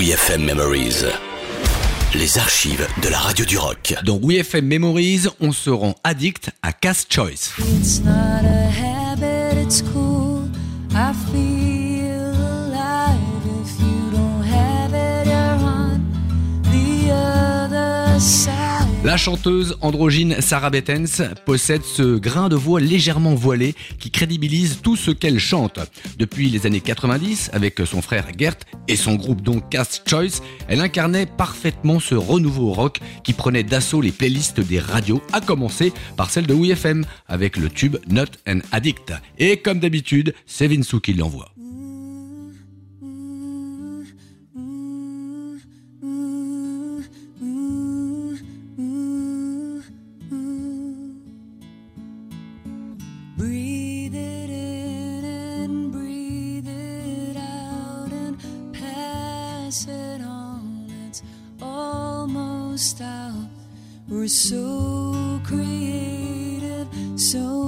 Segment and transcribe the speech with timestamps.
[0.00, 1.04] WeFM Memories.
[2.14, 3.94] Les archives de la radio du rock.
[4.02, 7.52] Dans WeFM Memories, on se rend addict à Cast Choice.
[7.58, 8.89] It's not a
[19.02, 24.94] La chanteuse androgyne Sarah Bettens possède ce grain de voix légèrement voilé qui crédibilise tout
[24.94, 25.80] ce qu'elle chante.
[26.18, 28.58] Depuis les années 90, avec son frère Gert
[28.88, 34.02] et son groupe donc Cast Choice, elle incarnait parfaitement ce renouveau rock qui prenait d'assaut
[34.02, 38.58] les playlists des radios, à commencer par celle de WeFM avec le tube Not an
[38.70, 39.14] Addict.
[39.38, 41.54] Et comme d'habitude, c'est Vinsou qui l'envoie.
[53.40, 58.36] Breathe it in and breathe it out and
[58.74, 60.86] pass it on.
[61.08, 61.22] It's
[61.62, 63.48] almost out.
[64.10, 67.59] We're so creative, so